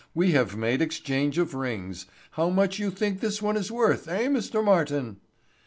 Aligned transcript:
We 0.15 0.31
have 0.31 0.57
made 0.57 0.81
exchange 0.81 1.37
of 1.37 1.53
rings. 1.53 2.07
How 2.31 2.49
much 2.49 2.79
you 2.79 2.89
think 2.89 3.19
this 3.19 3.39
one 3.39 3.55
is 3.55 3.71
worth, 3.71 4.07
eh, 4.07 4.25
Mr. 4.29 4.63
Martin?" 4.65 5.17